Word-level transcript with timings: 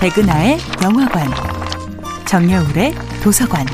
백은하의 0.00 0.58
영화관, 0.84 1.26
정여울의 2.26 2.92
도서관. 3.22 3.64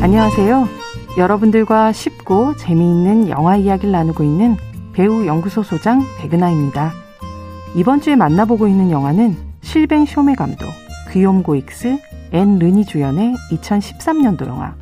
안녕하세요. 0.00 0.68
여러분들과 1.18 1.92
쉽고 1.92 2.56
재미있는 2.56 3.28
영화 3.28 3.56
이야기를 3.56 3.90
나누고 3.90 4.22
있는 4.22 4.56
배우 4.92 5.26
연구소 5.26 5.64
소장 5.64 6.04
백은하입니다. 6.20 6.92
이번 7.74 8.00
주에 8.00 8.14
만나보고 8.14 8.68
있는 8.68 8.92
영화는 8.92 9.36
실뱅 9.62 10.06
쇼메 10.06 10.36
감독, 10.36 10.68
귀욤 11.10 11.42
고익스, 11.42 11.98
앤 12.30 12.58
르니 12.60 12.84
주연의 12.84 13.34
2013년도 13.50 14.46
영화 14.46 14.76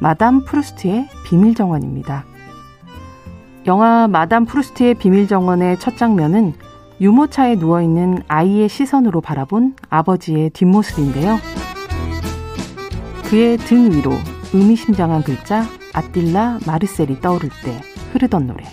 마담 0.00 0.44
프루스트의 0.44 1.08
비밀 1.24 1.54
정원입니다. 1.56 2.24
영화 3.66 4.06
마담 4.08 4.44
프루스트의 4.44 4.94
비밀 4.94 5.26
정원의 5.26 5.78
첫 5.78 5.96
장면은 5.96 6.52
유모차에 7.00 7.56
누워있는 7.56 8.22
아이의 8.28 8.68
시선으로 8.68 9.22
바라본 9.22 9.76
아버지의 9.88 10.50
뒷모습인데요. 10.50 11.38
그의 13.24 13.56
등 13.56 13.90
위로 13.90 14.12
의미심장한 14.52 15.22
글자 15.22 15.64
아틸라 15.94 16.58
마르셀이 16.66 17.22
떠오를 17.22 17.48
때 17.64 17.80
흐르던 18.12 18.46
노래. 18.46 18.64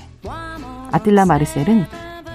아틸라 0.91 1.25
마르셀은 1.25 1.85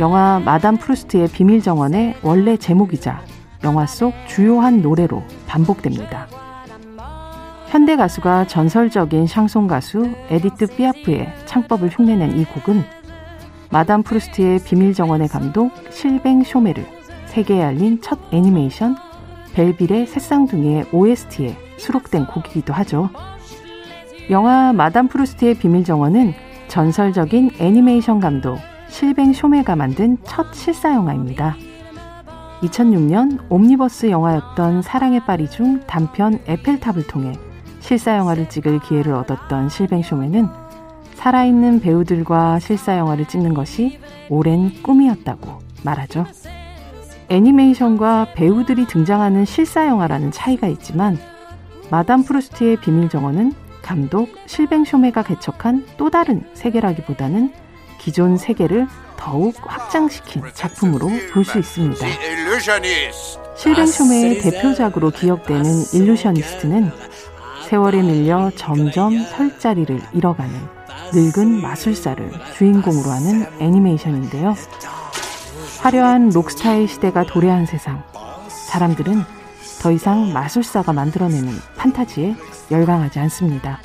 영화 0.01 0.41
마담 0.43 0.79
프루스트의 0.79 1.29
비밀 1.29 1.61
정원의 1.61 2.17
원래 2.23 2.57
제목이자 2.57 3.21
영화 3.65 3.85
속 3.87 4.15
주요한 4.27 4.81
노래로 4.81 5.23
반복됩니다. 5.47 6.27
현대 7.77 7.95
가수가 7.95 8.47
전설적인 8.47 9.27
샹송 9.27 9.67
가수 9.67 10.11
에디트 10.31 10.77
피아프의 10.77 11.31
창법을 11.45 11.91
흉내낸 11.91 12.39
이 12.39 12.47
곡은 12.47 12.83
마담 13.71 14.03
프루스트의 14.03 14.61
비밀 14.65 14.95
정원의 14.95 15.29
감독 15.29 15.71
실뱅 15.91 16.43
쇼메를 16.43 16.83
세계에 17.27 17.63
알린 17.63 18.01
첫 18.01 18.19
애니메이션 18.33 18.97
벨빌의 19.53 20.07
세쌍둥이의 20.07 20.87
OST에 20.91 21.55
수록된 21.77 22.29
곡이기도 22.29 22.73
하죠. 22.73 23.11
영화 24.31 24.73
마담 24.73 25.07
프루스트의 25.09 25.57
비밀 25.57 25.85
정원은 25.85 26.33
전설적인 26.69 27.57
애니메이션 27.59 28.21
감독 28.21 28.57
실뱅 28.89 29.35
쇼메가 29.35 29.77
만든 29.77 30.17
첫 30.25 30.55
실사 30.55 30.95
영화입니다. 30.95 31.57
2006년 32.63 33.39
옴니버스 33.51 34.09
영화였던 34.09 34.81
사랑해 34.81 35.21
파리 35.27 35.51
중 35.51 35.81
단편 35.81 36.41
에펠탑을 36.47 37.07
통해 37.07 37.35
실사 37.87 38.17
영화를 38.17 38.49
찍을 38.49 38.81
기회를 38.81 39.15
얻었던 39.15 39.69
실뱅 39.69 40.03
쇼메는 40.03 40.49
살아있는 41.15 41.79
배우들과 41.79 42.59
실사 42.59 42.99
영화를 42.99 43.29
찍는 43.29 43.55
것이 43.55 44.01
오랜 44.29 44.83
꿈이었다고 44.83 45.61
말하죠. 45.85 46.27
애니메이션과 47.29 48.33
배우들이 48.35 48.89
등장하는 48.89 49.45
실사 49.45 49.87
영화라는 49.87 50.33
차이가 50.33 50.67
있지만 50.67 51.17
마담 51.89 52.25
프루스트의 52.25 52.81
비밀 52.81 53.09
정원은 53.09 53.53
감독 53.83 54.31
실뱅 54.47 54.85
쇼메가 54.85 55.23
개척한 55.23 55.87
또 55.97 56.11
다른 56.11 56.43
세계라기보다는 56.55 57.53
기존 57.99 58.37
세계를 58.37 58.89
더욱 59.17 59.55
확장시킨 59.65 60.43
작품으로 60.55 61.09
볼 61.33 61.45
수 61.45 61.59
있습니다. 61.61 62.05
실뱅 63.57 63.87
쇼메의 63.87 64.39
대표작으로 64.41 65.11
기억되는 65.11 65.65
일루셔니스트는 65.95 66.91
세월에 67.67 68.01
밀려 68.03 68.53
점점 68.55 69.19
설 69.25 69.59
자리를 69.59 70.01
잃어가는 70.13 70.55
늙은 71.13 71.61
마술사를 71.61 72.31
주인공으로 72.57 73.11
하는 73.11 73.45
애니메이션인데요. 73.61 74.55
화려한 75.81 76.29
록스타의 76.29 76.87
시대가 76.87 77.25
도래한 77.25 77.67
세상, 77.67 78.05
사람들은 78.49 79.25
더 79.83 79.91
이상 79.91 80.33
마술사가 80.33 80.93
만들어내는 80.93 81.53
판타지에 81.77 82.37
열광하지 82.71 83.19
않습니다. 83.19 83.81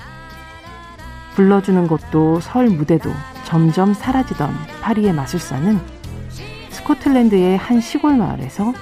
불러주는 1.33 1.87
것도 1.87 2.39
설 2.39 2.67
무대도 2.69 3.09
점점 3.45 3.95
사라지던 3.95 4.53
파리의 4.81 5.11
마술사는 5.13 5.79
스코틀랜드의 6.69 7.57
한 7.57 7.81
시골 7.81 8.15
마을에서 8.15 8.73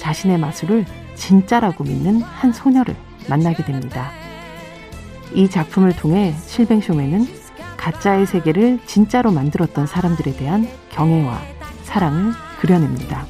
자신의 0.00 0.38
마술을 0.38 0.84
진짜라고 1.14 1.84
믿는 1.84 2.22
한 2.22 2.52
소녀를 2.52 2.96
만나게 3.28 3.64
됩니다. 3.64 4.17
이 5.34 5.48
작품을 5.48 5.94
통해 5.96 6.34
실뱅쇼맨은 6.46 7.26
가짜의 7.76 8.26
세계를 8.26 8.80
진짜로 8.86 9.30
만들었던 9.30 9.86
사람들에 9.86 10.36
대한 10.36 10.68
경애와 10.90 11.40
사랑을 11.84 12.32
그려냅니다. 12.60 13.24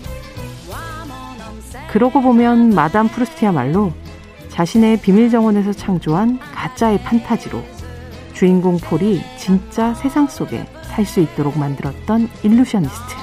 그러고 1.91 2.21
보면 2.21 2.71
마담 2.75 3.09
프루스티야말로 3.09 3.93
자신의 4.49 5.01
비밀 5.01 5.31
정원에서 5.31 5.73
창조한 5.73 6.39
가짜의 6.41 7.03
판타지로 7.03 7.63
주인공 8.35 8.79
폴이 8.79 9.21
진짜 9.37 9.95
세상 9.95 10.27
속에 10.27 10.67
살 10.83 11.05
수 11.05 11.21
있도록 11.21 11.57
만들었던 11.57 12.29
일루셔니스트, 12.43 13.15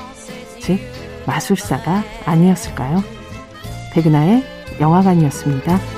즉 0.61 0.79
마술사가 1.27 2.03
아니었을까요? 2.25 3.03
백은하의 3.93 4.43
영화관이었습니다. 4.79 5.94